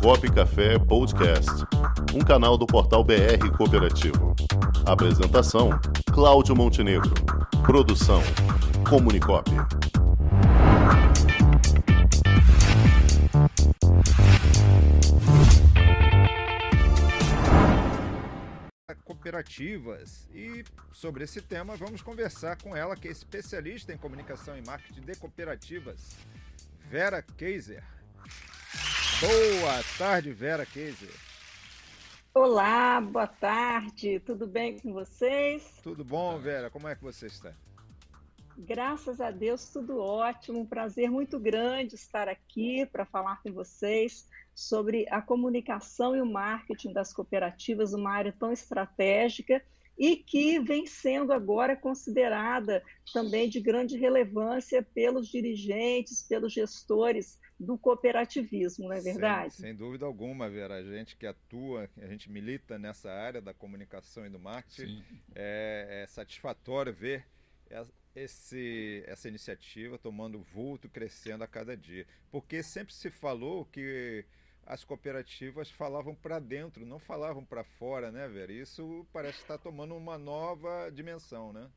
Comunicop 0.00 0.32
Café 0.32 0.78
Podcast, 0.78 1.50
um 2.14 2.20
canal 2.20 2.56
do 2.56 2.66
portal 2.66 3.04
BR 3.04 3.50
Cooperativo. 3.56 4.34
Apresentação: 4.86 5.70
Cláudio 6.12 6.56
Montenegro. 6.56 7.12
Produção: 7.64 8.22
Comunicop. 8.88 9.50
cooperativas. 19.04 20.28
E 20.34 20.64
sobre 20.90 21.24
esse 21.24 21.40
tema 21.40 21.76
vamos 21.76 22.02
conversar 22.02 22.56
com 22.56 22.76
ela, 22.76 22.96
que 22.96 23.08
é 23.08 23.10
especialista 23.10 23.92
em 23.92 23.96
comunicação 23.96 24.56
e 24.56 24.62
marketing 24.66 25.02
de 25.02 25.14
cooperativas, 25.16 26.16
Vera 26.90 27.22
Keiser. 27.22 27.82
Boa 29.22 29.84
tarde, 29.96 30.32
Vera 30.32 30.66
Keiser. 30.66 31.14
Olá, 32.34 33.00
boa 33.00 33.28
tarde. 33.28 34.18
Tudo 34.18 34.48
bem 34.48 34.80
com 34.80 34.92
vocês? 34.92 35.62
Tudo 35.80 36.04
bom, 36.04 36.40
Vera? 36.40 36.68
Como 36.68 36.88
é 36.88 36.96
que 36.96 37.04
você 37.04 37.26
está? 37.26 37.54
Graças 38.58 39.20
a 39.20 39.30
Deus, 39.30 39.68
tudo 39.68 40.00
ótimo. 40.00 40.58
Um 40.58 40.66
prazer 40.66 41.08
muito 41.08 41.38
grande 41.38 41.94
estar 41.94 42.28
aqui 42.28 42.84
para 42.84 43.04
falar 43.04 43.40
com 43.44 43.52
vocês 43.52 44.26
sobre 44.52 45.06
a 45.08 45.22
comunicação 45.22 46.16
e 46.16 46.20
o 46.20 46.26
marketing 46.26 46.92
das 46.92 47.12
cooperativas, 47.12 47.94
uma 47.94 48.10
área 48.10 48.34
tão 48.36 48.50
estratégica 48.50 49.62
e 49.96 50.16
que 50.16 50.58
vem 50.58 50.84
sendo 50.84 51.32
agora 51.32 51.76
considerada 51.76 52.82
também 53.14 53.48
de 53.48 53.60
grande 53.60 53.96
relevância 53.96 54.82
pelos 54.82 55.28
dirigentes, 55.28 56.24
pelos 56.24 56.52
gestores 56.52 57.38
do 57.62 57.78
cooperativismo, 57.78 58.88
não 58.88 58.96
é 58.96 59.00
verdade? 59.00 59.54
Sem, 59.54 59.66
sem, 59.66 59.74
dúvida 59.74 60.04
alguma, 60.04 60.48
Vera. 60.50 60.74
A 60.74 60.82
gente 60.82 61.16
que 61.16 61.26
atua, 61.26 61.88
a 61.96 62.06
gente 62.06 62.30
milita 62.30 62.78
nessa 62.78 63.10
área 63.10 63.40
da 63.40 63.54
comunicação 63.54 64.26
e 64.26 64.30
do 64.30 64.38
marketing, 64.38 65.02
é, 65.34 66.02
é, 66.02 66.06
satisfatório 66.06 66.92
ver 66.92 67.24
esse, 68.14 69.02
essa 69.06 69.28
iniciativa 69.28 69.98
tomando 69.98 70.40
vulto, 70.40 70.88
crescendo 70.88 71.44
a 71.44 71.46
cada 71.46 71.76
dia. 71.76 72.06
Porque 72.30 72.62
sempre 72.62 72.92
se 72.92 73.10
falou 73.10 73.64
que 73.66 74.24
as 74.66 74.84
cooperativas 74.84 75.70
falavam 75.70 76.14
para 76.14 76.38
dentro, 76.38 76.86
não 76.86 76.98
falavam 76.98 77.44
para 77.44 77.64
fora, 77.64 78.10
né, 78.12 78.28
Vera? 78.28 78.52
Isso 78.52 79.06
parece 79.12 79.38
estar 79.38 79.58
tomando 79.58 79.96
uma 79.96 80.18
nova 80.18 80.90
dimensão, 80.90 81.52
né? 81.52 81.68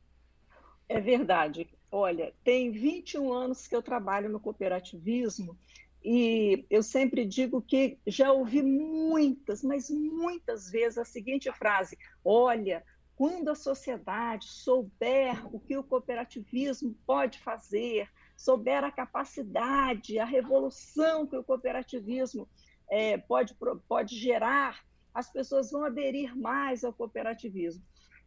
É 0.88 1.00
verdade. 1.00 1.68
Olha, 1.90 2.34
tem 2.42 2.70
21 2.70 3.32
anos 3.32 3.66
que 3.66 3.74
eu 3.74 3.82
trabalho 3.82 4.28
no 4.28 4.40
cooperativismo 4.40 5.56
e 6.04 6.64
eu 6.70 6.82
sempre 6.82 7.24
digo 7.24 7.60
que 7.60 7.98
já 8.06 8.32
ouvi 8.32 8.62
muitas, 8.62 9.62
mas 9.62 9.90
muitas 9.90 10.70
vezes 10.70 10.98
a 10.98 11.04
seguinte 11.04 11.50
frase: 11.52 11.98
olha, 12.24 12.84
quando 13.16 13.48
a 13.48 13.54
sociedade 13.54 14.46
souber 14.46 15.44
o 15.54 15.58
que 15.58 15.76
o 15.76 15.82
cooperativismo 15.82 16.94
pode 17.06 17.38
fazer, 17.40 18.08
souber 18.36 18.84
a 18.84 18.92
capacidade, 18.92 20.18
a 20.18 20.24
revolução 20.24 21.26
que 21.26 21.36
o 21.36 21.42
cooperativismo 21.42 22.48
é, 22.90 23.16
pode, 23.16 23.56
pode 23.88 24.16
gerar, 24.16 24.84
as 25.14 25.32
pessoas 25.32 25.70
vão 25.70 25.84
aderir 25.84 26.36
mais 26.36 26.84
ao 26.84 26.92
cooperativismo. 26.92 27.82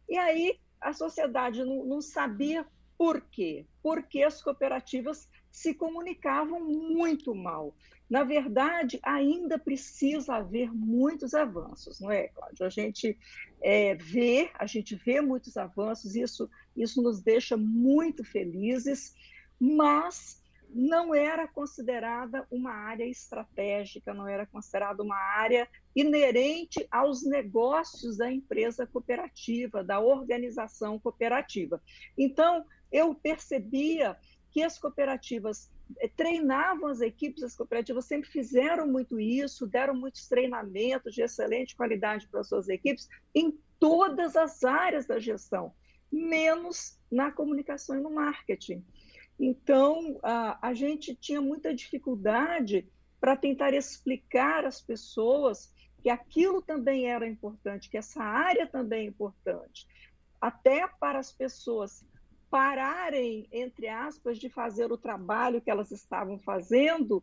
E 0.08 0.18
aí 0.18 0.58
a 0.80 0.92
sociedade 0.92 1.64
não, 1.64 1.84
não 1.84 2.02
sabia 2.02 2.66
por 3.00 3.22
quê? 3.22 3.64
Porque 3.82 4.22
as 4.22 4.42
cooperativas 4.42 5.26
se 5.50 5.72
comunicavam 5.72 6.60
muito 6.60 7.34
mal. 7.34 7.74
Na 8.10 8.24
verdade, 8.24 9.00
ainda 9.02 9.58
precisa 9.58 10.34
haver 10.34 10.70
muitos 10.70 11.32
avanços, 11.32 11.98
não 11.98 12.10
é, 12.10 12.28
Cláudio? 12.28 12.66
A 12.66 12.68
gente 12.68 13.18
é, 13.62 13.94
vê, 13.94 14.50
a 14.52 14.66
gente 14.66 14.96
vê 14.96 15.22
muitos 15.22 15.56
avanços, 15.56 16.14
isso, 16.14 16.50
isso 16.76 17.00
nos 17.00 17.22
deixa 17.22 17.56
muito 17.56 18.22
felizes, 18.22 19.14
mas 19.58 20.38
não 20.68 21.14
era 21.14 21.48
considerada 21.48 22.46
uma 22.50 22.70
área 22.70 23.06
estratégica, 23.06 24.12
não 24.12 24.28
era 24.28 24.44
considerada 24.44 25.02
uma 25.02 25.16
área 25.16 25.66
inerente 25.96 26.86
aos 26.90 27.24
negócios 27.24 28.18
da 28.18 28.30
empresa 28.30 28.86
cooperativa, 28.86 29.82
da 29.82 30.00
organização 30.00 30.98
cooperativa. 30.98 31.82
Então, 32.16 32.64
eu 32.90 33.14
percebia 33.14 34.16
que 34.50 34.62
as 34.62 34.78
cooperativas 34.78 35.70
eh, 35.98 36.08
treinavam 36.08 36.88
as 36.88 37.00
equipes, 37.00 37.42
as 37.42 37.56
cooperativas 37.56 38.04
sempre 38.04 38.28
fizeram 38.28 38.86
muito 38.86 39.18
isso, 39.20 39.66
deram 39.66 39.94
muitos 39.94 40.26
treinamentos 40.28 41.14
de 41.14 41.22
excelente 41.22 41.76
qualidade 41.76 42.26
para 42.28 42.40
as 42.40 42.48
suas 42.48 42.68
equipes 42.68 43.08
em 43.34 43.56
todas 43.78 44.36
as 44.36 44.64
áreas 44.64 45.06
da 45.06 45.18
gestão, 45.18 45.72
menos 46.10 46.98
na 47.10 47.30
comunicação 47.30 47.96
e 47.96 48.00
no 48.00 48.10
marketing. 48.10 48.84
Então, 49.38 50.18
a, 50.22 50.68
a 50.68 50.74
gente 50.74 51.14
tinha 51.14 51.40
muita 51.40 51.74
dificuldade 51.74 52.86
para 53.20 53.36
tentar 53.36 53.72
explicar 53.72 54.64
às 54.64 54.80
pessoas 54.80 55.72
que 56.02 56.10
aquilo 56.10 56.60
também 56.62 57.06
era 57.06 57.26
importante, 57.26 57.88
que 57.88 57.96
essa 57.96 58.22
área 58.22 58.66
também 58.66 59.06
é 59.06 59.08
importante, 59.08 59.86
até 60.40 60.86
para 60.98 61.18
as 61.18 61.32
pessoas 61.32 62.04
pararem, 62.50 63.48
entre 63.52 63.86
aspas, 63.88 64.36
de 64.38 64.50
fazer 64.50 64.90
o 64.90 64.98
trabalho 64.98 65.60
que 65.60 65.70
elas 65.70 65.92
estavam 65.92 66.38
fazendo 66.38 67.22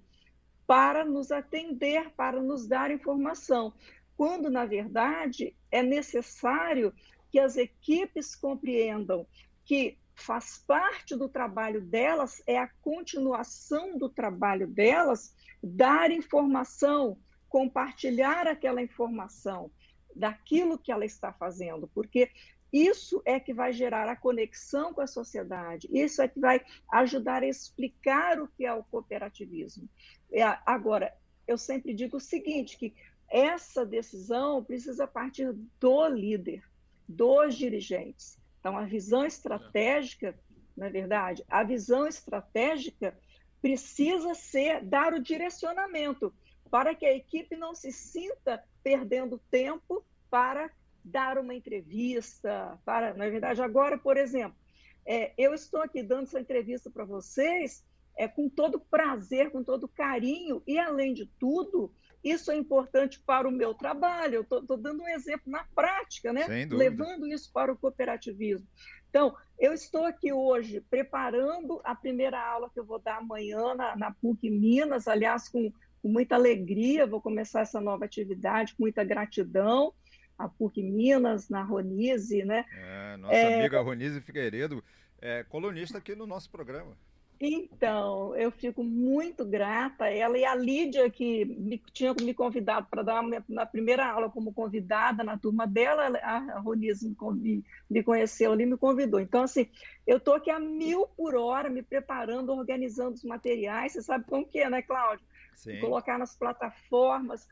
para 0.66 1.04
nos 1.04 1.32
atender, 1.32 2.10
para 2.12 2.42
nos 2.42 2.66
dar 2.68 2.92
informação, 2.92 3.74
quando, 4.16 4.50
na 4.50 4.66
verdade, 4.66 5.56
é 5.70 5.84
necessário 5.84 6.94
que 7.30 7.40
as 7.40 7.58
equipes 7.58 8.36
compreendam 8.36 9.28
que 9.64 9.98
faz 10.16 10.64
parte 10.66 11.16
do 11.16 11.30
trabalho 11.30 11.82
delas, 11.82 12.42
é 12.48 12.58
a 12.58 12.70
continuação 12.82 13.98
do 13.98 14.10
trabalho 14.10 14.68
delas, 14.68 15.36
dar 15.62 16.10
informação, 16.10 17.18
compartilhar 17.48 18.48
aquela 18.48 18.82
informação 18.82 19.70
daquilo 20.16 20.80
que 20.80 20.92
ela 20.92 21.06
está 21.06 21.32
fazendo, 21.32 21.88
porque 21.88 22.32
isso 22.72 23.22
é 23.26 23.40
que 23.40 23.54
vai 23.54 23.72
gerar 23.72 24.10
a 24.10 24.16
conexão 24.16 24.94
com 24.94 25.02
a 25.02 25.08
sociedade, 25.08 25.88
isso 25.92 26.22
é 26.22 26.28
que 26.28 26.40
vai 26.40 26.62
ajudar 26.92 27.44
a 27.44 27.48
explicar 27.48 28.40
o 28.42 28.48
que 28.48 28.66
é 28.66 28.74
o 28.74 28.84
cooperativismo. 28.84 29.88
É, 30.32 30.44
agora, 30.66 31.14
eu 31.48 31.58
sempre 31.58 31.94
digo 31.94 32.18
o 32.18 32.22
seguinte, 32.22 32.78
que 32.78 32.94
essa 33.30 33.86
decisão 33.86 34.64
precisa 34.64 35.08
partir 35.08 35.54
do 35.80 36.08
líder, 36.08 36.64
dos 37.08 37.56
dirigentes. 37.56 38.38
Então, 38.60 38.78
a 38.78 38.84
visão 38.84 39.26
estratégica, 39.26 40.38
na 40.76 40.88
é 40.88 40.90
verdade, 40.90 41.44
a 41.48 41.64
visão 41.64 42.06
estratégica 42.06 43.18
precisa 43.62 44.34
ser 44.34 44.84
dar 44.84 45.14
o 45.14 45.22
direcionamento 45.22 46.34
para 46.70 46.94
que 46.94 47.06
a 47.06 47.16
equipe 47.16 47.56
não 47.56 47.74
se 47.74 47.92
sinta 47.92 48.64
perdendo 48.84 49.42
tempo 49.50 50.06
para 50.30 50.70
dar 51.08 51.38
uma 51.38 51.56
entrevista, 51.56 52.80
para, 52.86 53.14
na 53.14 53.30
verdade, 53.30 53.62
agora, 53.62 53.98
por 53.98 54.18
exemplo, 54.18 54.58
é, 55.06 55.34
eu 55.38 55.54
estou 55.54 55.82
aqui 55.82 56.04
dando 56.04 56.24
essa 56.24 56.40
entrevista 56.40 56.90
para 56.90 57.06
vocês 57.06 57.84
é, 58.18 58.28
com 58.28 58.50
todo 58.50 58.80
prazer, 58.80 59.52
com 59.52 59.64
todo 59.64 59.88
carinho, 59.88 60.62
e 60.68 60.78
além 60.78 61.14
de 61.14 61.26
tudo, 61.40 61.92
isso 62.24 62.52
é 62.52 62.58
importante 62.58 63.20
para 63.26 63.48
o 63.48 63.52
meu 63.52 63.74
trabalho. 63.74 64.36
Eu 64.36 64.42
estou 64.42 64.78
dando 64.78 65.04
um 65.04 65.08
exemplo 65.08 65.50
na 65.52 65.64
prática, 65.76 66.34
né? 66.34 66.46
levando 66.70 67.28
isso 67.28 67.52
para 67.54 67.72
o 67.72 67.78
cooperativismo. 67.78 68.68
Então, 69.10 69.36
eu 69.58 69.74
estou 69.74 70.06
aqui 70.06 70.34
hoje 70.34 70.82
preparando 70.90 71.80
a 71.84 71.96
primeira 71.96 72.40
aula 72.40 72.70
que 72.70 72.80
eu 72.80 72.86
vou 72.86 73.00
dar 73.00 73.18
amanhã 73.18 73.74
na, 73.76 73.96
na 73.96 74.12
PUC 74.12 74.50
Minas, 74.50 75.08
aliás, 75.08 75.48
com, 75.48 75.72
com 76.02 76.10
muita 76.10 76.36
alegria, 76.36 77.08
vou 77.08 77.22
começar 77.22 77.62
essa 77.62 77.80
nova 77.80 78.04
atividade, 78.04 78.76
com 78.76 78.84
muita 78.84 79.04
gratidão 79.04 79.94
a 80.38 80.48
PUC 80.48 80.84
Minas, 80.84 81.50
na 81.50 81.64
Ronise, 81.64 82.44
né? 82.44 82.66
É, 82.72 83.18
nossa 83.18 83.36
é... 83.36 83.60
amiga 83.60 83.82
Ronise 83.82 84.22
Figueiredo, 84.22 84.84
é 85.20 85.44
colunista 85.44 85.98
aqui 85.98 86.16
no 86.16 86.28
nosso 86.28 86.50
programa. 86.50 86.96
Então, 87.40 88.36
eu 88.36 88.52
fico 88.52 88.84
muito 88.84 89.46
grata 89.46 90.06
a 90.06 90.10
ela 90.10 90.38
e 90.38 90.44
a 90.44 90.56
Lídia, 90.56 91.08
que 91.08 91.46
me, 91.46 91.78
tinha 91.94 92.14
me 92.20 92.34
convidado 92.34 92.88
para 92.90 93.04
dar 93.04 93.22
uma, 93.22 93.44
na 93.48 93.64
primeira 93.64 94.08
aula 94.10 94.28
como 94.28 94.52
convidada 94.52 95.24
na 95.24 95.38
turma 95.38 95.68
dela, 95.68 96.18
a 96.18 96.60
Ronise 96.60 97.16
me, 97.36 97.64
me 97.88 98.04
conheceu 98.04 98.52
ali 98.52 98.64
e 98.64 98.66
me 98.66 98.78
convidou. 98.78 99.20
Então, 99.20 99.44
assim, 99.44 99.70
eu 100.06 100.18
estou 100.18 100.34
aqui 100.34 100.50
a 100.50 100.60
mil 100.60 101.06
por 101.16 101.36
hora 101.36 101.70
me 101.70 101.84
preparando, 101.84 102.52
organizando 102.52 103.14
os 103.14 103.24
materiais. 103.24 103.94
Você 103.94 104.02
sabe 104.02 104.26
como 104.26 104.48
que 104.48 104.60
é, 104.60 104.70
né, 104.70 104.82
Cláudio? 104.82 105.24
Sim. 105.56 105.80
Colocar 105.80 106.18
nas 106.18 106.36
plataformas. 106.36 107.48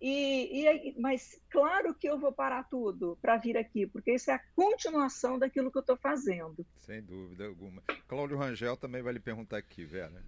E, 0.00 0.64
e, 0.64 0.94
mas 1.00 1.40
claro 1.50 1.94
que 1.94 2.08
eu 2.08 2.18
vou 2.18 2.32
parar 2.32 2.64
tudo 2.64 3.18
para 3.20 3.36
vir 3.36 3.56
aqui, 3.56 3.86
porque 3.86 4.14
isso 4.14 4.30
é 4.30 4.34
a 4.34 4.42
continuação 4.54 5.38
daquilo 5.38 5.70
que 5.70 5.78
eu 5.78 5.82
estou 5.82 5.96
fazendo. 5.96 6.64
Sem 6.76 7.02
dúvida 7.02 7.46
alguma. 7.46 7.82
Cláudio 8.06 8.36
Rangel 8.36 8.76
também 8.76 9.02
vai 9.02 9.12
lhe 9.12 9.20
perguntar 9.20 9.56
aqui, 9.56 9.84
Vera. 9.84 10.22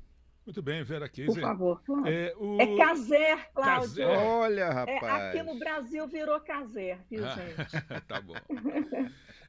Muito 0.44 0.62
bem, 0.62 0.82
Vera 0.82 1.08
Keiser. 1.08 1.34
Por 1.34 1.40
favor, 1.40 1.82
É, 2.06 2.34
o... 2.36 2.60
é 2.60 2.76
Caser, 2.76 3.52
Cláudio. 3.52 4.04
Caser. 4.04 4.08
Olha, 4.08 4.70
rapaz. 4.70 5.02
É, 5.02 5.28
aqui 5.28 5.42
no 5.42 5.58
Brasil 5.58 6.08
virou 6.08 6.40
Caser, 6.40 6.98
viu, 7.08 7.24
ah, 7.24 7.36
gente? 7.36 7.80
tá 8.08 8.20
bom. 8.20 8.34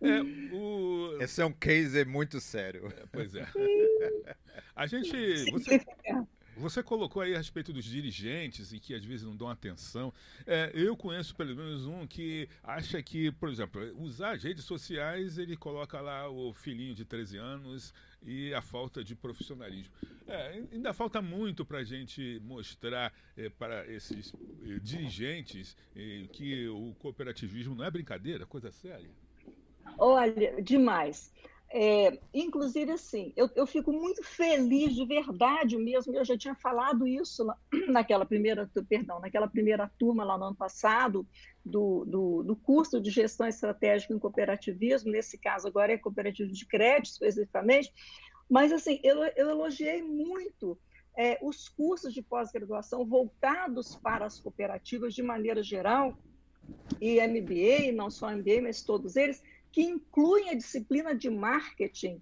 É, 0.02 0.22
o... 0.56 1.18
Esse 1.22 1.42
é 1.42 1.46
um 1.46 1.54
case 1.54 2.06
muito 2.06 2.40
sério. 2.40 2.88
É, 2.88 3.06
pois 3.12 3.34
é. 3.34 3.48
A 4.76 4.86
gente. 4.86 5.52
Você, 5.52 5.84
você 6.58 6.84
colocou 6.84 7.22
aí 7.22 7.34
a 7.34 7.38
respeito 7.38 7.72
dos 7.72 7.86
dirigentes 7.86 8.74
e 8.74 8.80
que 8.80 8.94
às 8.94 9.04
vezes 9.04 9.26
não 9.26 9.36
dão 9.36 9.50
atenção. 9.50 10.14
É, 10.46 10.72
eu 10.74 10.96
conheço 10.96 11.36
pelo 11.36 11.56
menos 11.56 11.86
um 11.86 12.06
que 12.06 12.48
acha 12.64 13.02
que, 13.02 13.32
por 13.32 13.50
exemplo, 13.50 13.82
usar 13.98 14.36
as 14.36 14.44
redes 14.44 14.64
sociais, 14.64 15.38
ele 15.38 15.56
coloca 15.56 16.00
lá 16.00 16.30
o 16.30 16.54
filhinho 16.54 16.94
de 16.94 17.06
13 17.06 17.38
anos 17.38 17.94
e 18.24 18.54
a 18.54 18.62
falta 18.62 19.04
de 19.04 19.16
profissionalismo. 19.16 19.92
É, 20.28 20.64
ainda 20.72 20.94
falta 20.94 21.22
muito 21.22 21.66
para 21.66 21.80
a 21.80 21.84
gente 21.84 22.40
mostrar 22.44 23.14
é, 23.36 23.50
para 23.50 23.86
esses 23.88 24.34
é, 24.64 24.80
dirigentes 24.80 25.76
é, 25.96 26.26
que 26.32 26.68
o 26.68 26.94
cooperativismo 27.00 27.76
não 27.76 27.84
é 27.84 27.92
brincadeira, 27.92 28.46
coisa 28.46 28.72
séria. 28.72 29.10
Olha, 29.98 30.62
demais. 30.62 31.34
É, 31.74 32.20
inclusive, 32.34 32.92
assim, 32.92 33.32
eu, 33.34 33.50
eu, 33.56 33.66
fico 33.66 33.94
muito 33.94 34.22
feliz 34.24 34.94
de 34.94 35.06
verdade 35.06 35.78
mesmo. 35.78 36.14
Eu 36.14 36.26
já 36.26 36.38
tinha 36.38 36.54
falado 36.54 37.08
isso 37.08 37.46
na, 37.46 37.58
naquela 37.88 38.26
primeira, 38.26 38.70
perdão, 38.90 39.22
naquela 39.22 39.48
primeira 39.48 39.90
turma 39.98 40.26
lá 40.26 40.38
no 40.38 40.46
ano 40.46 40.56
passado 40.56 41.26
do, 41.64 42.04
do, 42.04 42.44
do, 42.44 42.56
curso 42.58 43.00
de 43.00 43.10
gestão 43.10 43.48
estratégica 43.48 44.14
em 44.14 44.20
cooperativismo. 44.20 45.12
Nesse 45.12 45.38
caso 45.38 45.66
agora 45.66 45.94
é 45.94 45.98
cooperativo 45.98 46.52
de 46.52 46.66
crédito 46.66 47.14
especificamente. 47.14 47.94
Mas 48.50 48.74
assim, 48.74 49.00
eu, 49.02 49.24
eu 49.24 49.50
elogiei 49.50 50.04
muito 50.04 50.78
é, 51.18 51.40
os 51.42 51.70
cursos 51.70 52.14
de 52.14 52.22
pós-graduação 52.22 53.06
voltados 53.06 53.96
para 53.96 54.26
as 54.26 54.42
cooperativas 54.42 55.14
de 55.14 55.24
maneira 55.24 55.64
geral 55.64 56.18
e 57.00 57.26
MBA, 57.26 57.94
não 57.94 58.10
só 58.10 58.30
MBA, 58.30 58.62
mas 58.62 58.84
todos 58.84 59.16
eles 59.16 59.42
que 59.72 59.82
incluem 59.82 60.50
a 60.50 60.56
disciplina 60.56 61.16
de 61.16 61.30
marketing 61.30 62.22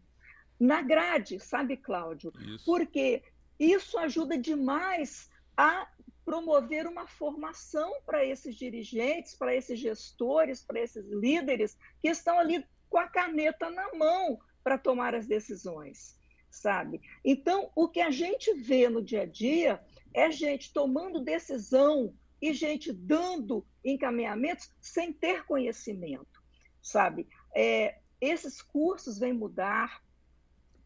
na 0.60 0.82
grade, 0.82 1.40
sabe, 1.40 1.78
Cláudio? 1.78 2.34
Isso. 2.38 2.66
Porque 2.66 3.24
isso 3.58 3.98
ajuda 3.98 4.38
demais 4.38 5.30
a 5.56 5.88
promover 6.24 6.86
uma 6.86 7.08
formação 7.08 8.02
para 8.06 8.24
esses 8.24 8.56
dirigentes, 8.56 9.36
para 9.36 9.56
esses 9.56 9.80
gestores, 9.80 10.62
para 10.62 10.80
esses 10.80 11.06
líderes 11.08 11.78
que 12.02 12.08
estão 12.08 12.38
ali 12.38 12.64
com 12.90 12.98
a 12.98 13.08
caneta 13.08 13.70
na 13.70 13.94
mão 13.96 14.40
para 14.64 14.78
tomar 14.78 15.16
as 15.16 15.26
decisões, 15.26 16.16
sabe? 16.52 17.02
Então, 17.26 17.72
o 17.76 17.88
que 17.88 18.02
a 18.02 18.12
gente 18.12 18.54
vê 18.54 18.90
no 18.90 19.02
dia 19.02 19.24
a 19.24 19.26
dia 19.26 19.84
é 20.14 20.32
gente 20.32 20.72
tomando 20.72 21.24
decisão 21.24 22.14
e 22.42 22.54
gente 22.54 22.94
dando 22.94 23.66
encaminhamentos 23.84 24.72
sem 24.80 25.12
ter 25.12 25.46
conhecimento, 25.46 26.42
sabe? 26.82 27.28
É, 27.56 28.00
esses 28.22 28.62
cursos 28.62 29.20
vêm 29.20 29.34
mudar, 29.34 30.02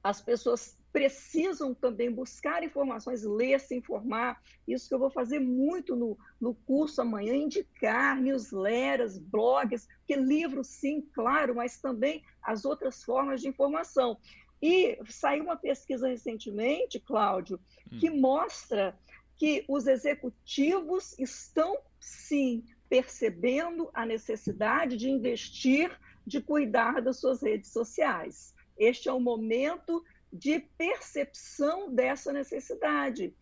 as 0.03 0.21
pessoas 0.21 0.77
precisam 0.93 1.73
também 1.73 2.11
buscar 2.11 2.63
informações, 2.63 3.23
ler, 3.23 3.59
se 3.59 3.75
informar. 3.75 4.39
Isso 4.67 4.87
que 4.87 4.93
eu 4.93 4.99
vou 4.99 5.09
fazer 5.09 5.39
muito 5.39 5.95
no, 5.95 6.15
no 6.39 6.53
curso 6.53 7.01
amanhã, 7.01 7.33
indicar 7.33 8.21
newsletters, 8.21 9.17
blogs, 9.17 9.87
que 10.05 10.15
livros, 10.15 10.67
sim, 10.67 11.01
claro, 11.13 11.55
mas 11.55 11.81
também 11.81 12.23
as 12.43 12.63
outras 12.63 13.03
formas 13.03 13.41
de 13.41 13.47
informação. 13.47 14.19
E 14.61 14.99
saiu 15.09 15.43
uma 15.45 15.57
pesquisa 15.57 16.07
recentemente, 16.07 16.99
Cláudio, 16.99 17.59
hum. 17.91 17.97
que 17.99 18.11
mostra 18.11 18.95
que 19.35 19.65
os 19.67 19.87
executivos 19.87 21.17
estão, 21.17 21.75
sim, 21.99 22.63
percebendo 22.87 23.89
a 23.93 24.05
necessidade 24.05 24.95
de 24.95 25.09
investir 25.09 25.91
de 26.25 26.41
cuidar 26.41 27.01
das 27.01 27.19
suas 27.19 27.41
redes 27.41 27.71
sociais. 27.71 28.53
Este 28.77 29.09
é 29.09 29.13
o 29.13 29.19
momento 29.19 30.03
de 30.31 30.59
percepção 30.59 31.93
dessa 31.93 32.33
necessidade. 32.33 33.35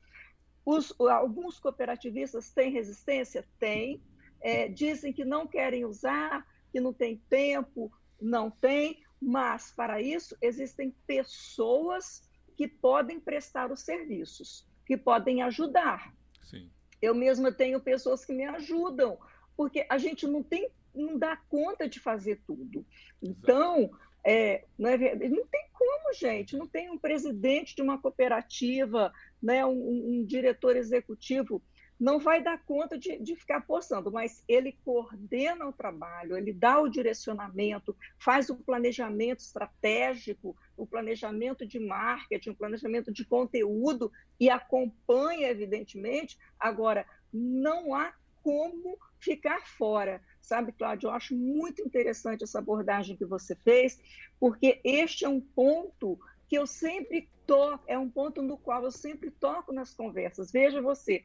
Os, 0.66 0.94
alguns 1.00 1.60
cooperativistas 1.60 2.51
têm 2.51 2.72
resistência? 2.72 3.48
Tem. 3.57 4.01
É, 4.42 4.68
dizem 4.68 5.13
que 5.13 5.24
não 5.24 5.48
querem 5.48 5.86
usar, 5.86 6.45
que 6.72 6.80
não 6.80 6.94
tem 6.94 7.18
tempo, 7.30 7.92
não 8.19 8.50
tem, 8.50 9.04
mas 9.22 9.72
para 9.72 10.01
isso 10.01 10.36
existem 10.42 10.95
pessoas 11.06 12.28
que 12.57 12.68
podem 12.68 13.19
prestar 13.19 13.72
os 13.72 13.81
serviços, 13.81 14.68
que 14.86 14.98
podem 14.98 15.42
ajudar. 15.44 16.13
Sim. 16.42 16.69
Eu 17.01 17.16
mesma 17.16 17.51
tenho 17.51 17.80
pessoas 17.80 18.25
que 18.25 18.33
me 18.33 18.45
ajudam, 18.45 19.18
porque 19.56 19.86
a 19.89 19.98
gente 19.98 20.28
não 20.28 20.44
tem 20.44 20.69
não 20.94 21.18
dá 21.18 21.36
conta 21.50 21.88
de 21.88 22.00
fazer 22.00 22.42
tudo. 22.46 22.86
Então, 23.22 23.92
é, 24.24 24.66
não, 24.78 24.90
é, 24.90 25.16
não 25.30 25.46
tem 25.48 25.66
como, 25.74 26.14
gente, 26.14 26.56
não 26.56 26.68
tem 26.68 26.90
um 26.90 26.98
presidente 26.98 27.76
de 27.76 27.82
uma 27.82 27.98
cooperativa, 27.98 29.12
né, 29.42 29.66
um, 29.66 30.20
um 30.20 30.26
diretor 30.26 30.76
executivo, 30.76 31.62
não 32.02 32.18
vai 32.18 32.42
dar 32.42 32.58
conta 32.66 32.98
de, 32.98 33.20
de 33.20 33.36
ficar 33.36 33.62
postando, 33.62 34.12
mas 34.12 34.44
ele 34.48 34.76
coordena 34.84 35.68
o 35.68 35.72
trabalho, 35.72 36.36
ele 36.36 36.52
dá 36.52 36.82
o 36.82 36.90
direcionamento, 36.90 37.96
faz 38.18 38.50
o 38.50 38.56
planejamento 38.56 39.42
estratégico, 39.42 40.58
o 40.76 40.88
planejamento 40.88 41.64
de 41.64 41.80
marketing, 41.80 42.50
o 42.50 42.56
planejamento 42.56 43.14
de 43.14 43.24
conteúdo 43.24 44.12
e 44.40 44.50
acompanha, 44.50 45.50
evidentemente. 45.50 46.40
Agora, 46.60 47.06
não 47.32 47.94
há 47.94 48.12
como 48.42 48.98
ficar 49.20 49.62
fora. 49.68 50.24
Sabe, 50.42 50.72
Cláudio, 50.72 51.08
eu 51.08 51.12
acho 51.12 51.36
muito 51.36 51.82
interessante 51.82 52.44
essa 52.44 52.60
abordagem 52.60 53.16
que 53.16 53.26
você 53.26 53.56
fez, 53.56 54.00
porque 54.40 54.82
este 54.84 55.24
é 55.24 55.30
um 55.30 55.40
ponto 55.40 56.20
que 56.48 56.58
eu 56.58 56.68
sempre 56.68 57.30
toco, 57.46 57.84
é 57.88 57.98
um 57.98 58.10
ponto 58.10 58.42
no 58.42 58.58
qual 58.58 58.84
eu 58.84 58.92
sempre 58.92 59.32
toco 59.32 59.72
nas 59.72 59.94
conversas. 59.94 60.52
Veja 60.52 60.82
você, 60.82 61.24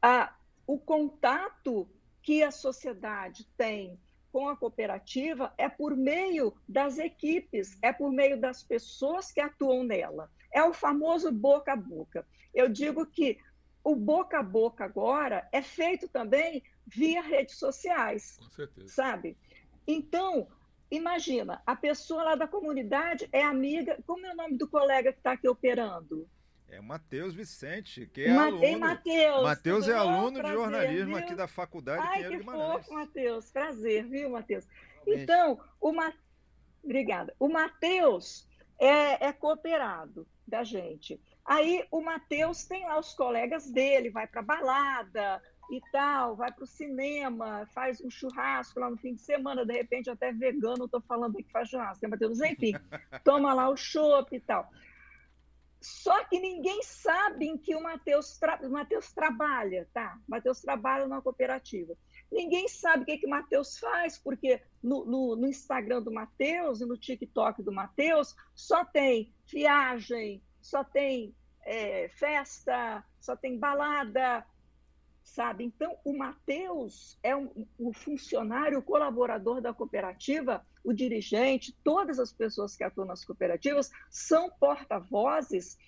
a, 0.00 0.34
o 0.66 0.78
contato 0.78 1.88
que 2.22 2.42
a 2.42 2.50
sociedade 2.50 3.46
tem 3.56 3.98
com 4.32 4.48
a 4.48 4.56
cooperativa 4.56 5.52
é 5.58 5.68
por 5.68 5.96
meio 5.96 6.54
das 6.68 6.98
equipes, 6.98 7.76
é 7.82 7.92
por 7.92 8.12
meio 8.12 8.40
das 8.40 8.62
pessoas 8.62 9.32
que 9.32 9.40
atuam 9.40 9.82
nela. 9.82 10.30
É 10.52 10.62
o 10.62 10.72
famoso 10.72 11.32
boca 11.32 11.72
a 11.72 11.76
boca. 11.76 12.26
Eu 12.54 12.68
digo 12.68 13.06
que 13.06 13.38
o 13.82 13.96
boca 13.96 14.38
a 14.38 14.42
boca 14.42 14.84
agora 14.84 15.48
é 15.52 15.62
feito 15.62 16.08
também 16.08 16.62
via 16.86 17.22
redes 17.22 17.56
sociais. 17.56 18.36
Com 18.38 18.50
certeza. 18.50 18.88
Sabe? 18.88 19.36
Então, 19.86 20.48
imagina, 20.90 21.62
a 21.66 21.74
pessoa 21.74 22.22
lá 22.22 22.34
da 22.34 22.46
comunidade 22.46 23.28
é 23.32 23.42
amiga. 23.42 23.98
Como 24.06 24.26
é 24.26 24.32
o 24.32 24.36
nome 24.36 24.56
do 24.56 24.68
colega 24.68 25.12
que 25.12 25.18
está 25.18 25.32
aqui 25.32 25.48
operando? 25.48 26.28
É 26.68 26.78
o 26.78 26.84
Matheus 26.84 27.34
Vicente, 27.34 28.06
que 28.06 28.24
é 28.24 28.32
Matei, 28.32 28.74
aluno. 28.74 28.86
Matheus. 28.86 29.42
Matheus 29.42 29.88
é 29.88 29.94
aluno 29.94 30.38
prazer, 30.38 30.44
de 30.44 30.52
jornalismo 30.52 31.16
viu? 31.16 31.16
aqui 31.16 31.34
da 31.34 31.48
Faculdade 31.48 32.02
Ai, 32.02 32.12
Pinheiro 32.12 32.30
que 32.30 32.38
Guimarães. 32.38 32.86
Fofo, 32.86 32.94
Matheus. 32.94 33.50
Prazer, 33.50 34.06
viu, 34.06 34.30
Matheus? 34.30 34.66
Então, 35.06 35.60
o 35.80 35.92
Ma... 35.92 36.12
Obrigada. 36.82 37.34
O 37.38 37.48
Matheus 37.48 38.48
é, 38.78 39.26
é 39.26 39.32
cooperado 39.32 40.26
da 40.46 40.62
gente. 40.62 41.20
Aí 41.44 41.86
o 41.90 42.00
Matheus 42.00 42.64
tem 42.64 42.84
lá 42.84 42.98
os 42.98 43.14
colegas 43.14 43.70
dele, 43.70 44.10
vai 44.10 44.26
para 44.26 44.42
balada, 44.42 45.42
e 45.70 45.80
tal, 45.92 46.34
vai 46.34 46.52
para 46.52 46.64
o 46.64 46.66
cinema, 46.66 47.66
faz 47.72 48.00
um 48.00 48.10
churrasco 48.10 48.80
lá 48.80 48.90
no 48.90 48.96
fim 48.96 49.14
de 49.14 49.22
semana, 49.22 49.64
de 49.64 49.72
repente 49.72 50.10
até 50.10 50.32
vegano, 50.32 50.84
estou 50.84 51.00
falando 51.02 51.36
que 51.36 51.50
faz 51.52 51.68
churrasco, 51.68 52.02
né, 52.02 52.10
Matheus? 52.10 52.40
Enfim, 52.40 52.72
toma 53.24 53.54
lá 53.54 53.68
o 53.68 53.76
chopp 53.76 54.34
e 54.34 54.40
tal. 54.40 54.68
Só 55.80 56.24
que 56.24 56.38
ninguém 56.38 56.82
sabe 56.82 57.46
em 57.46 57.56
que 57.56 57.74
o 57.74 57.82
Matheus 57.82 58.36
tra... 58.36 58.60
trabalha, 59.14 59.88
tá? 59.94 60.18
Matheus 60.28 60.60
trabalha 60.60 61.06
numa 61.06 61.22
cooperativa. 61.22 61.96
Ninguém 62.30 62.68
sabe 62.68 63.02
o 63.02 63.06
que, 63.06 63.18
que 63.18 63.26
o 63.26 63.30
Matheus 63.30 63.78
faz, 63.78 64.18
porque 64.18 64.60
no, 64.82 65.04
no, 65.06 65.36
no 65.36 65.46
Instagram 65.48 66.02
do 66.02 66.12
Matheus 66.12 66.80
e 66.80 66.86
no 66.86 66.98
TikTok 66.98 67.62
do 67.62 67.72
Matheus 67.72 68.36
só 68.54 68.84
tem 68.84 69.32
viagem, 69.46 70.42
só 70.60 70.84
tem 70.84 71.34
é, 71.62 72.08
festa, 72.08 73.04
só 73.20 73.36
tem 73.36 73.58
balada, 73.58 74.44
sabe? 75.22 75.64
Então, 75.64 75.96
o 76.04 76.16
Matheus 76.16 77.18
é 77.22 77.34
um, 77.36 77.66
o 77.78 77.92
funcionário, 77.92 78.78
o 78.78 78.82
colaborador 78.82 79.60
da 79.60 79.72
cooperativa, 79.72 80.64
o 80.82 80.92
dirigente, 80.92 81.76
todas 81.84 82.18
as 82.18 82.32
pessoas 82.32 82.76
que 82.76 82.84
atuam 82.84 83.06
nas 83.06 83.24
cooperativas 83.24 83.90
são 84.10 84.50
porta-vozes 84.50 85.78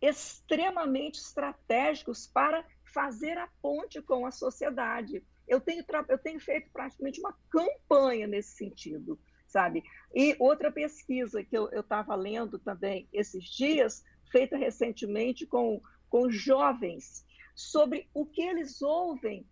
extremamente 0.00 1.18
estratégicos 1.18 2.26
para 2.26 2.64
fazer 2.92 3.38
a 3.38 3.48
ponte 3.62 4.02
com 4.02 4.26
a 4.26 4.30
sociedade. 4.30 5.24
Eu 5.46 5.60
tenho, 5.60 5.84
eu 6.08 6.18
tenho 6.18 6.40
feito 6.40 6.70
praticamente 6.72 7.20
uma 7.20 7.36
campanha 7.50 8.26
nesse 8.26 8.56
sentido, 8.56 9.18
sabe? 9.54 9.84
E 10.12 10.34
outra 10.40 10.72
pesquisa 10.72 11.44
que 11.44 11.56
eu 11.56 11.68
estava 11.68 12.16
lendo 12.16 12.58
também 12.58 13.08
esses 13.12 13.44
dias 13.44 14.04
feita 14.32 14.56
recentemente 14.56 15.46
com, 15.46 15.80
com 16.10 16.28
jovens 16.28 17.24
sobre 17.54 18.08
o 18.12 18.26
que 18.26 18.42
eles 18.42 18.82
ouvem 18.82 19.46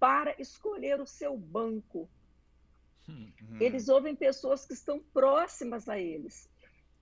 para 0.00 0.34
escolher 0.40 0.98
o 1.02 1.06
seu 1.06 1.36
banco. 1.36 2.08
Uhum. 3.06 3.58
Eles 3.60 3.90
ouvem 3.90 4.16
pessoas 4.16 4.64
que 4.64 4.72
estão 4.72 4.98
próximas 5.12 5.86
a 5.86 5.98
eles. 5.98 6.48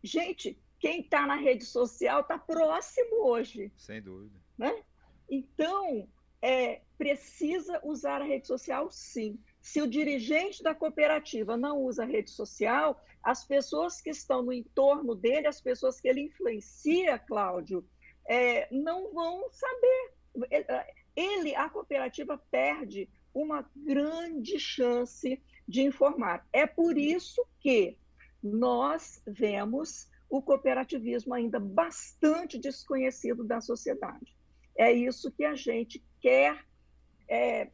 Gente, 0.02 0.61
quem 0.80 1.02
está 1.02 1.25
na 1.25 1.37
rede 1.37 1.64
social 1.64 2.23
está 2.23 2.37
próximo 2.37 3.28
hoje. 3.28 3.73
Sem 3.76 4.02
dúvida. 4.02 4.37
Né? 4.59 4.83
Então, 5.30 6.09
é, 6.42 6.80
precisa 6.99 7.80
usar 7.85 8.21
a 8.21 8.25
rede 8.25 8.49
social, 8.49 8.90
sim. 8.90 9.38
Se 9.61 9.83
o 9.83 9.87
dirigente 9.87 10.62
da 10.62 10.75
cooperativa 10.75 11.57
não 11.57 11.79
usa 11.79 12.05
rede 12.05 12.31
social, 12.31 13.00
as 13.23 13.45
pessoas 13.45 14.00
que 14.00 14.11
estão 14.11 14.43
no 14.43 14.52
entorno 14.52 15.14
dele, 15.14 15.47
as 15.47 15.61
pessoas 15.61 16.00
que 16.00 16.09
ele 16.09 16.23
influencia, 16.23 17.19
Cláudio, 17.19 17.85
é, 18.26 18.69
não 18.71 19.12
vão 19.12 19.50
saber. 19.50 20.12
Ele, 21.14 21.55
a 21.55 21.69
cooperativa, 21.69 22.40
perde 22.50 23.09
uma 23.35 23.69
grande 23.76 24.59
chance 24.59 25.40
de 25.69 25.83
informar. 25.83 26.47
É 26.52 26.67
por 26.67 26.97
isso 26.97 27.47
que 27.61 27.97
nós 28.43 29.23
vemos 29.26 30.09
o 30.29 30.40
cooperativismo 30.40 31.35
ainda 31.35 31.61
bastante 31.61 32.59
desconhecido 32.59 33.45
da 33.45 33.61
sociedade. 33.61 34.35
É 34.76 34.90
isso 34.90 35.31
que 35.31 35.45
a 35.45 35.55
gente 35.55 36.02
quer 36.21 36.64
é, 37.29 37.69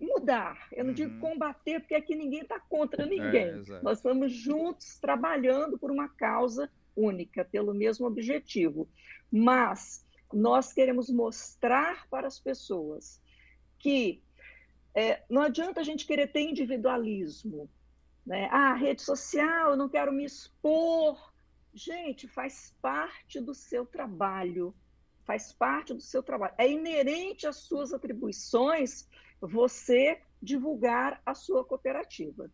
mudar. 0.00 0.68
Eu 0.72 0.84
não 0.84 0.90
uhum. 0.90 0.94
digo 0.94 1.20
combater, 1.20 1.80
porque 1.80 1.94
aqui 1.94 2.14
ninguém 2.14 2.42
está 2.42 2.58
contra 2.58 3.04
ninguém. 3.04 3.48
É, 3.48 3.82
Nós 3.82 3.98
estamos 3.98 4.32
juntos 4.32 4.98
trabalhando 4.98 5.78
por 5.78 5.90
uma 5.90 6.08
causa 6.08 6.70
única, 6.96 7.44
pelo 7.44 7.74
mesmo 7.74 8.06
objetivo. 8.06 8.88
Mas 9.30 10.06
nós 10.32 10.72
queremos 10.72 11.08
mostrar 11.10 12.06
para 12.08 12.26
as 12.26 12.38
pessoas 12.38 13.20
que 13.78 14.22
é, 14.94 15.22
não 15.30 15.42
adianta 15.42 15.80
a 15.80 15.84
gente 15.84 16.06
querer 16.06 16.28
ter 16.28 16.40
individualismo. 16.40 17.70
Né? 18.26 18.48
Ah, 18.50 18.74
rede 18.74 19.02
social, 19.02 19.70
eu 19.70 19.76
não 19.76 19.88
quero 19.88 20.12
me 20.12 20.24
expor. 20.24 21.32
Gente, 21.72 22.26
faz 22.26 22.74
parte 22.82 23.40
do 23.40 23.54
seu 23.54 23.86
trabalho. 23.86 24.74
Faz 25.28 25.52
parte 25.52 25.92
do 25.92 26.00
seu 26.00 26.22
trabalho. 26.22 26.54
É 26.56 26.66
inerente 26.66 27.46
às 27.46 27.56
suas 27.56 27.92
atribuições 27.92 29.06
você 29.38 30.22
divulgar 30.40 31.20
a 31.26 31.34
sua 31.34 31.62
cooperativa. 31.62 32.50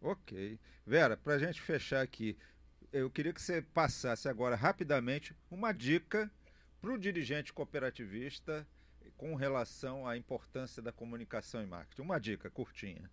Ok. 0.00 0.58
Vera, 0.84 1.16
para 1.16 1.34
a 1.34 1.38
gente 1.38 1.60
fechar 1.60 2.02
aqui, 2.02 2.36
eu 2.92 3.08
queria 3.08 3.32
que 3.32 3.40
você 3.40 3.62
passasse 3.62 4.28
agora 4.28 4.56
rapidamente 4.56 5.36
uma 5.48 5.70
dica 5.70 6.28
para 6.80 6.92
o 6.92 6.98
dirigente 6.98 7.52
cooperativista 7.52 8.66
com 9.16 9.36
relação 9.36 10.04
à 10.04 10.16
importância 10.16 10.82
da 10.82 10.90
comunicação 10.90 11.62
e 11.62 11.66
marketing. 11.66 12.02
Uma 12.02 12.18
dica 12.18 12.50
curtinha. 12.50 13.08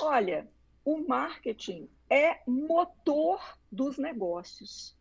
Olha, 0.00 0.48
o 0.82 1.06
marketing 1.06 1.90
é 2.08 2.40
motor 2.46 3.58
dos 3.70 3.98
negócios. 3.98 4.96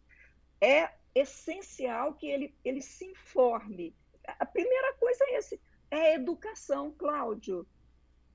É 0.60 0.92
essencial 1.16 2.14
que 2.14 2.28
ele, 2.28 2.54
ele 2.64 2.82
se 2.82 3.06
informe. 3.06 3.96
A 4.28 4.46
primeira 4.46 4.94
coisa 4.96 5.24
é 5.30 5.38
esse, 5.38 5.60
é 5.90 6.16
educação, 6.16 6.92
Cláudio. 6.92 7.66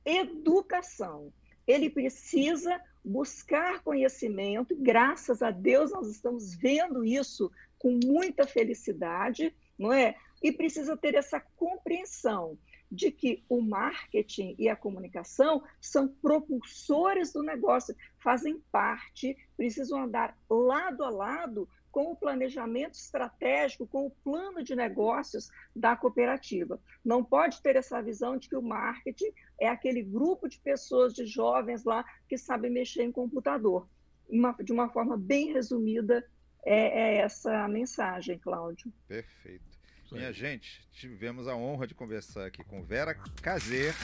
Educação. 0.05 1.33
Ele 1.67 1.91
precisa 1.91 2.83
buscar 3.05 3.83
conhecimento, 3.83 4.75
graças 4.77 5.43
a 5.43 5.51
Deus 5.51 5.91
nós 5.91 6.09
estamos 6.09 6.55
vendo 6.55 7.05
isso 7.05 7.51
com 7.79 7.99
muita 8.05 8.47
felicidade, 8.47 9.55
não 9.79 9.93
é? 9.93 10.17
E 10.43 10.51
precisa 10.53 10.97
ter 10.97 11.15
essa 11.15 11.41
compreensão 11.41 12.59
de 12.91 13.11
que 13.11 13.45
o 13.49 13.61
marketing 13.61 14.57
e 14.59 14.69
a 14.69 14.75
comunicação 14.75 15.63
são 15.81 16.09
propulsores 16.09 17.33
do 17.33 17.43
negócio, 17.43 17.95
fazem 18.19 18.61
parte, 18.73 19.37
precisam 19.57 20.03
andar 20.03 20.37
lado 20.49 21.05
a 21.05 21.11
lado 21.11 21.69
com 21.91 22.13
o 22.13 22.17
planejamento 22.17 22.95
estratégico, 22.95 23.87
com 23.87 24.07
o 24.07 24.11
plano 24.11 24.63
de 24.63 24.75
negócios 24.75 25.49
da 25.75 25.97
cooperativa. 25.97 26.81
Não 27.05 27.25
pode 27.25 27.61
ter 27.63 27.77
essa 27.77 28.01
visão 28.03 28.37
de 28.37 28.49
que 28.49 28.57
o 28.57 28.63
marketing 28.63 29.33
é 29.61 29.69
aquele 29.69 30.03
grupo 30.03 30.49
de 30.49 30.59
pessoas, 30.61 31.15
de 31.15 31.27
jovens 31.27 31.85
lá, 31.85 32.05
que 32.29 32.39
sabem 32.39 32.71
mexer 32.71 33.03
em 33.03 33.13
computador. 33.13 33.89
Uma, 34.29 34.53
de 34.53 34.73
uma 34.73 34.89
forma 34.89 35.17
bem 35.17 35.53
resumida, 35.53 36.25
é, 36.65 37.03
é 37.03 37.17
essa 37.17 37.65
a 37.65 37.69
mensagem, 37.69 38.39
Cláudio. 38.39 38.93
Perfeito. 39.09 39.71
Minha 40.13 40.33
gente, 40.33 40.85
tivemos 40.91 41.47
a 41.47 41.55
honra 41.55 41.87
de 41.87 41.95
conversar 41.95 42.47
aqui 42.47 42.65
com 42.65 42.83
Vera 42.83 43.15
Caser. 43.43 43.95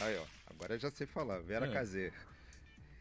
Aí, 0.00 0.16
ó, 0.16 0.24
agora 0.46 0.78
já 0.78 0.88
sei 0.90 1.06
falar, 1.06 1.40
Vera 1.40 1.66
é. 1.66 1.72
Caser 1.72 2.12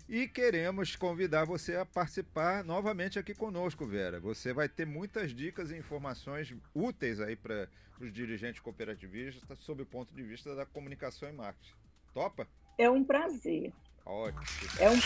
e 0.08 0.28
queremos 0.28 0.96
convidar 0.96 1.46
você 1.46 1.76
a 1.76 1.86
participar 1.86 2.64
novamente 2.64 3.18
aqui 3.18 3.34
conosco, 3.34 3.86
Vera. 3.86 4.20
Você 4.20 4.54
vai 4.54 4.70
ter 4.70 4.86
muitas 4.86 5.34
dicas 5.34 5.72
e 5.72 5.78
informações 5.78 6.54
úteis 6.74 7.20
aí 7.20 7.36
para 7.36 7.68
os 8.00 8.14
dirigentes 8.14 8.62
cooperativistas 8.62 9.58
sob 9.60 9.82
o 9.82 9.86
ponto 9.86 10.14
de 10.14 10.22
vista 10.22 10.56
da 10.56 10.66
comunicação 10.66 11.28
e 11.28 11.32
marketing. 11.32 11.74
Topa? 12.14 12.48
É 12.78 12.90
um 12.90 13.04
prazer. 13.04 13.74
Ótimo. 14.06 14.44
É 14.80 14.92
um, 14.92 15.00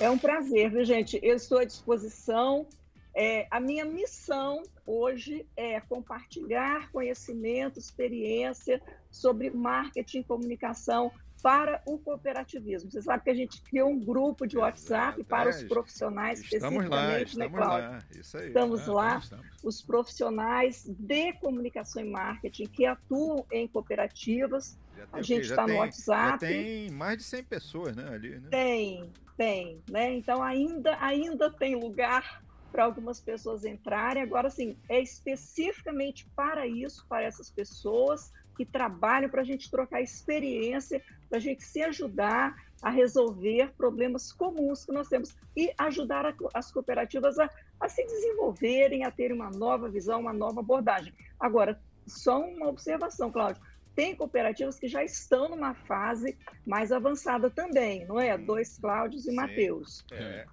é 0.00 0.10
um 0.10 0.18
prazer, 0.18 0.70
viu, 0.70 0.84
gente? 0.84 1.20
Eu 1.22 1.36
estou 1.36 1.58
à 1.58 1.64
disposição. 1.64 2.66
É, 3.14 3.46
a 3.50 3.60
minha 3.60 3.84
missão 3.84 4.62
hoje 4.86 5.44
é 5.56 5.80
compartilhar 5.80 6.90
conhecimento, 6.90 7.78
experiência 7.78 8.80
sobre 9.10 9.50
marketing 9.50 10.20
e 10.20 10.24
comunicação 10.24 11.12
para 11.42 11.82
o 11.86 11.98
cooperativismo. 11.98 12.90
Você 12.90 13.02
sabe 13.02 13.24
que 13.24 13.30
a 13.30 13.34
gente 13.34 13.62
criou 13.62 13.90
um 13.90 13.98
grupo 13.98 14.46
de 14.46 14.58
WhatsApp 14.58 15.20
Exato, 15.20 15.24
para 15.24 15.50
é, 15.50 15.54
os 15.54 15.62
profissionais 15.64 16.40
estamos 16.40 16.84
especificamente, 16.84 16.90
lá, 16.90 17.06
né, 17.08 17.22
estamos 17.22 17.52
né, 17.52 17.58
Cláudio? 17.58 17.90
Lá, 17.90 17.98
isso 18.12 18.38
aí. 18.38 18.46
Estamos 18.48 18.80
é, 18.80 18.90
lá, 18.90 19.18
estamos. 19.18 19.46
os 19.62 19.82
profissionais 19.82 20.84
de 20.86 21.32
comunicação 21.34 22.04
e 22.04 22.10
marketing 22.10 22.66
que 22.66 22.86
atuam 22.86 23.44
em 23.50 23.66
cooperativas. 23.68 24.78
a 25.12 25.22
gente 25.22 25.46
está 25.46 25.66
no 25.66 25.76
WhatsApp. 25.76 26.32
Já 26.32 26.38
tem 26.38 26.90
mais 26.90 27.18
de 27.18 27.24
100 27.24 27.44
pessoas 27.44 27.96
né, 27.96 28.08
ali. 28.08 28.38
Né? 28.38 28.48
Tem, 28.50 29.10
tem. 29.36 29.82
Né? 29.90 30.14
Então 30.14 30.42
ainda, 30.42 30.96
ainda 31.00 31.50
tem 31.50 31.74
lugar 31.74 32.42
para 32.70 32.84
algumas 32.84 33.20
pessoas 33.20 33.64
entrarem. 33.64 34.22
Agora, 34.22 34.48
sim, 34.50 34.76
é 34.88 35.00
especificamente 35.00 36.28
para 36.36 36.66
isso, 36.66 37.04
para 37.08 37.22
essas 37.22 37.50
pessoas 37.50 38.32
que 38.60 38.66
trabalham 38.66 39.30
para 39.30 39.40
a 39.40 39.44
gente 39.44 39.70
trocar 39.70 40.02
experiência, 40.02 41.02
para 41.30 41.38
a 41.38 41.40
gente 41.40 41.64
se 41.64 41.80
ajudar 41.80 42.54
a 42.82 42.90
resolver 42.90 43.72
problemas 43.74 44.32
comuns 44.32 44.84
que 44.84 44.92
nós 44.92 45.08
temos 45.08 45.34
e 45.56 45.72
ajudar 45.78 46.26
a, 46.26 46.34
as 46.52 46.70
cooperativas 46.70 47.38
a, 47.38 47.48
a 47.80 47.88
se 47.88 48.04
desenvolverem, 48.04 49.02
a 49.02 49.10
terem 49.10 49.34
uma 49.34 49.48
nova 49.48 49.88
visão, 49.88 50.20
uma 50.20 50.34
nova 50.34 50.60
abordagem. 50.60 51.14
Agora, 51.38 51.80
só 52.06 52.38
uma 52.38 52.68
observação, 52.68 53.32
Cláudio. 53.32 53.62
Tem 53.94 54.14
cooperativas 54.14 54.78
que 54.78 54.88
já 54.88 55.02
estão 55.02 55.48
numa 55.48 55.72
fase 55.72 56.36
mais 56.66 56.92
avançada 56.92 57.48
também, 57.48 58.04
não 58.04 58.20
é? 58.20 58.36
Dois 58.36 58.76
Cláudios 58.76 59.26
e 59.26 59.32
Matheus. 59.32 60.04
É 60.12 60.44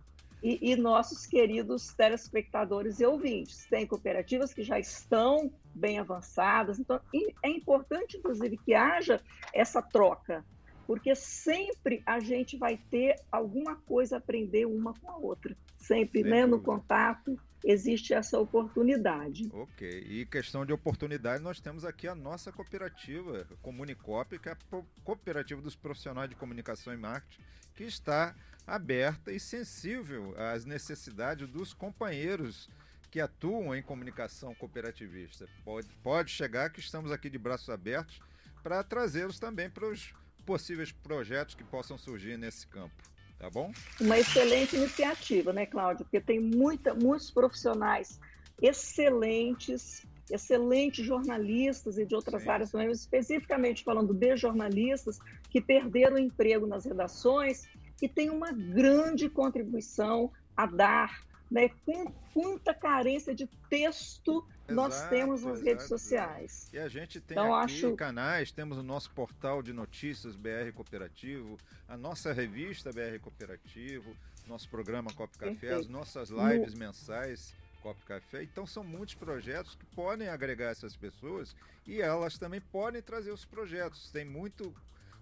e, 0.42 0.72
e, 0.72 0.76
nossos 0.76 1.26
queridos 1.26 1.94
telespectadores 1.94 3.00
e 3.00 3.06
ouvintes. 3.06 3.66
Tem 3.70 3.86
cooperativas 3.86 4.54
que 4.54 4.64
já 4.64 4.80
estão 4.80 5.52
bem 5.78 6.00
avançadas, 6.00 6.80
então 6.80 7.00
é 7.44 7.50
importante, 7.50 8.18
inclusive, 8.18 8.58
que 8.58 8.74
haja 8.74 9.22
essa 9.54 9.82
troca, 9.82 10.44
porque 10.86 11.16
sempre 11.16 12.02
a 12.06 12.20
gente 12.20 12.58
vai 12.58 12.78
ter 12.90 13.16
alguma 13.32 13.76
coisa 13.76 14.16
a 14.16 14.20
aprender 14.20 14.66
uma 14.66 14.94
com 14.94 15.10
a 15.10 15.18
outra. 15.18 15.56
Sempre, 15.78 16.22
Sem 16.22 16.32
né, 16.32 16.46
no 16.46 16.60
contato, 16.60 17.38
existe 17.64 18.14
essa 18.14 18.40
oportunidade. 18.40 19.50
Ok. 19.54 20.06
E 20.08 20.26
questão 20.26 20.66
de 20.66 20.74
oportunidade, 20.74 21.44
nós 21.44 21.60
temos 21.60 21.84
aqui 21.84 22.08
a 22.08 22.16
nossa 22.16 22.52
cooperativa, 22.52 23.46
Comunicop, 23.62 24.40
que 24.40 24.50
é 24.50 24.54
a 24.54 24.58
cooperativa 25.04 25.62
dos 25.62 25.76
profissionais 25.76 26.30
de 26.30 26.36
comunicação 26.36 26.94
e 26.94 26.98
marketing, 26.98 27.42
que 27.76 27.84
está 27.84 28.36
aberta 28.66 29.32
e 29.32 29.40
sensível 29.40 30.34
às 30.38 30.66
necessidades 30.66 31.48
dos 31.48 31.74
companheiros 31.74 32.70
que 33.10 33.20
atuam 33.20 33.76
em 33.76 33.82
comunicação 33.82 34.54
cooperativista. 34.56 35.48
Pode, 35.64 35.88
pode 36.04 36.32
chegar 36.32 36.70
que 36.70 36.80
estamos 36.80 37.12
aqui 37.12 37.30
de 37.30 37.38
braços 37.38 37.70
abertos 37.70 38.20
para 38.62 38.84
trazê-los 38.84 39.40
também 39.40 39.70
para 39.70 39.88
os 39.88 40.14
possíveis 40.46 40.92
projetos 40.92 41.56
que 41.56 41.64
possam 41.64 41.98
surgir 41.98 42.38
nesse 42.38 42.68
campo. 42.68 42.96
Tá 43.38 43.50
bom? 43.50 43.72
Uma 44.02 44.18
excelente 44.18 44.76
iniciativa, 44.76 45.54
né, 45.54 45.68
Cláudio? 45.68 46.06
Porque 46.06 46.20
tem 46.20 46.40
muita, 46.40 46.96
muitos 46.96 47.30
profissionais 47.30 48.20
excelentes, 48.60 50.04
excelentes 50.32 51.06
jornalistas 51.06 52.00
e 52.00 52.06
de 52.06 52.16
outras 52.16 52.42
sim, 52.42 52.50
áreas 52.50 52.72
também, 52.72 52.90
especificamente 52.90 53.84
falando 53.84 54.12
de 54.12 54.36
jornalistas 54.36 55.20
que 55.52 55.62
perderam 55.62 56.16
o 56.16 56.20
emprego 56.20 56.66
nas 56.66 56.86
redações 56.86 57.68
e 58.02 58.10
tem 58.10 58.32
uma 58.32 58.52
grande 58.52 59.30
contribuição 59.30 60.32
a 60.56 60.66
dar 60.66 61.22
né? 61.50 61.70
Com 61.86 62.12
quanta 62.34 62.74
carência 62.74 63.34
de 63.34 63.48
texto 63.70 64.46
exato, 64.68 64.74
nós 64.74 65.08
temos 65.10 65.44
nas 65.44 65.56
exato, 65.56 65.66
redes 65.66 65.88
sociais. 65.88 66.70
E 66.74 66.80
a 66.80 66.88
gente 66.88 67.20
tem 67.20 67.38
então, 67.38 67.56
aqui 67.56 67.74
acho... 67.74 67.96
canais, 67.96 68.52
temos 68.52 68.78
o 68.78 68.84
nosso 68.84 69.10
portal 69.12 69.62
de 69.62 69.74
notícias 69.74 70.36
BR 70.36 70.72
Cooperativo, 70.74 71.58
a 71.88 71.98
nossa 71.98 72.34
revista 72.34 72.92
BR 72.92 73.20
Cooperativo, 73.22 74.16
nosso 74.48 74.70
programa 74.70 75.12
Cop 75.14 75.32
Café, 75.38 75.52
Perfeito. 75.52 75.76
as 75.76 75.88
nossas 75.88 76.30
lives 76.30 76.74
no... 76.74 76.80
mensais 76.80 77.54
Cop 77.82 78.00
Café. 78.06 78.44
Então 78.44 78.66
são 78.66 78.84
muitos 78.84 79.16
projetos 79.16 79.76
que 79.76 79.86
podem 79.88 80.28
agregar 80.30 80.70
essas 80.70 80.96
pessoas 80.96 81.56
e 81.86 82.02
elas 82.02 82.38
também 82.38 82.62
podem 82.62 83.02
trazer 83.02 83.32
os 83.32 83.46
projetos. 83.46 84.12
Tem 84.12 84.26
muito 84.26 84.74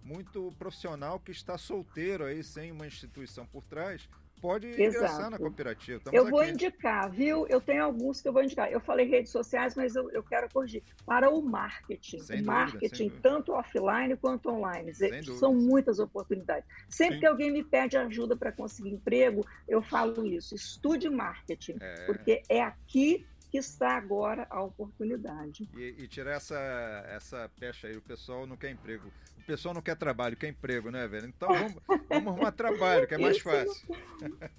muito 0.04 0.54
profissional 0.60 1.20
que 1.20 1.32
está 1.32 1.58
solteiro 1.58 2.26
aí 2.26 2.44
sem 2.44 2.72
uma 2.72 2.86
instituição 2.86 3.44
por 3.48 3.64
trás 3.64 4.08
pode 4.42 4.68
ingressar 4.68 5.04
Exato. 5.04 5.30
na 5.32 5.38
cooperativa. 5.38 5.98
Estamos 5.98 6.18
eu 6.18 6.30
vou 6.30 6.40
aqui. 6.40 6.52
indicar, 6.52 7.12
viu? 7.12 7.48
Eu 7.48 7.62
tenho 7.62 7.84
alguns 7.84 8.22
que 8.22 8.28
eu 8.28 8.34
vou 8.34 8.44
indicar. 8.44 8.72
Eu 8.72 8.80
falei 8.80 9.08
redes 9.08 9.32
sociais, 9.32 9.76
mas 9.76 9.96
eu, 9.96 10.10
eu 10.12 10.24
quero 10.24 10.50
corrigir. 10.52 10.84
Para 11.06 11.30
o 11.30 11.42
marketing. 11.42 12.20
Sem 12.20 12.42
marketing, 12.42 13.10
tanto 13.22 13.54
offline 13.54 14.16
quanto 14.18 14.50
online. 14.50 14.94
Sem 14.94 15.24
São 15.24 15.52
dúvida. 15.54 15.72
muitas 15.72 16.00
oportunidades. 16.00 16.68
Sempre 16.90 17.16
Sim. 17.16 17.20
que 17.22 17.26
alguém 17.26 17.52
me 17.52 17.64
pede 17.64 17.98
ajuda 17.98 18.36
para 18.36 18.52
conseguir 18.52 18.90
emprego, 18.90 19.46
eu 19.68 19.82
falo 19.82 20.26
isso. 20.26 20.56
Estude 20.56 21.10
marketing, 21.10 21.78
é. 21.80 22.06
porque 22.06 22.42
é 22.50 22.62
aqui 22.62 23.26
que 23.56 23.60
está 23.60 23.96
agora 23.96 24.46
a 24.50 24.62
oportunidade. 24.62 25.70
E, 25.74 25.96
e, 25.98 26.08
tirar 26.08 26.34
essa, 26.34 26.60
essa 27.08 27.50
pecha 27.58 27.88
aí, 27.88 27.96
o 27.96 28.02
pessoal 28.02 28.46
não 28.46 28.58
quer 28.58 28.72
emprego. 28.72 29.10
Pessoal 29.46 29.76
não 29.76 29.82
quer 29.82 29.96
trabalho, 29.96 30.36
quer 30.36 30.48
emprego, 30.48 30.90
né, 30.90 31.08
velho? 31.08 31.28
Então 31.28 31.48
vamos, 31.48 31.76
vamos 32.10 32.28
arrumar 32.28 32.52
trabalho, 32.54 33.08
que 33.08 33.14
é 33.14 33.18
mais 33.18 33.38
fácil. 33.40 33.96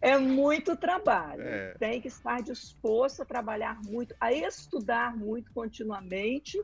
É 0.00 0.16
muito 0.16 0.76
trabalho. 0.76 1.42
É. 1.42 1.74
Tem 1.74 2.00
que 2.00 2.06
estar 2.06 2.40
disposto 2.40 3.22
a 3.22 3.24
trabalhar 3.24 3.80
muito, 3.82 4.14
a 4.20 4.32
estudar 4.32 5.16
muito 5.16 5.52
continuamente. 5.52 6.62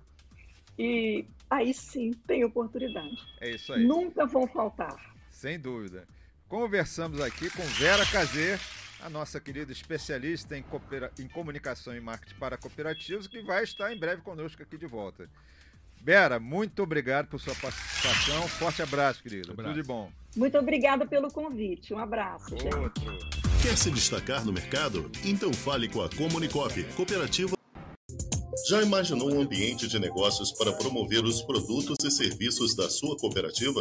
E 0.78 1.26
aí 1.50 1.74
sim 1.74 2.12
tem 2.26 2.44
oportunidade. 2.44 3.18
É 3.40 3.50
isso 3.50 3.72
aí. 3.72 3.84
Nunca 3.84 4.24
vão 4.24 4.46
faltar. 4.46 4.94
Sem 5.28 5.58
dúvida. 5.58 6.06
Conversamos 6.48 7.20
aqui 7.20 7.50
com 7.50 7.62
Vera 7.62 8.04
Cazer, 8.06 8.60
a 9.00 9.10
nossa 9.10 9.40
querida 9.40 9.72
especialista 9.72 10.56
em, 10.56 10.64
em 11.18 11.26
comunicação 11.26 11.96
e 11.96 12.00
marketing 12.00 12.38
para 12.38 12.56
cooperativos, 12.56 13.26
que 13.26 13.42
vai 13.42 13.64
estar 13.64 13.92
em 13.92 13.98
breve 13.98 14.22
conosco 14.22 14.62
aqui 14.62 14.78
de 14.78 14.86
volta. 14.86 15.28
Bera, 16.02 16.40
muito 16.40 16.82
obrigado 16.82 17.28
por 17.28 17.38
sua 17.38 17.54
participação. 17.54 18.48
Forte 18.48 18.82
abraço, 18.82 19.22
querida. 19.22 19.52
Abraço. 19.52 19.70
Tudo 19.70 19.82
de 19.82 19.86
bom. 19.86 20.10
Muito 20.36 20.58
obrigada 20.58 21.06
pelo 21.06 21.30
convite. 21.30 21.94
Um 21.94 21.98
abraço. 21.98 22.52
Outro. 22.54 23.18
Quer 23.62 23.76
se 23.76 23.88
destacar 23.88 24.44
no 24.44 24.52
mercado? 24.52 25.08
Então 25.24 25.52
fale 25.52 25.88
com 25.88 26.02
a 26.02 26.10
Comunicop, 26.10 26.82
cooperativa. 26.94 27.56
Já 28.68 28.82
imaginou 28.82 29.32
um 29.32 29.42
ambiente 29.42 29.86
de 29.86 30.00
negócios 30.00 30.50
para 30.52 30.72
promover 30.72 31.22
os 31.22 31.40
produtos 31.42 32.04
e 32.04 32.10
serviços 32.10 32.74
da 32.74 32.90
sua 32.90 33.16
cooperativa? 33.16 33.80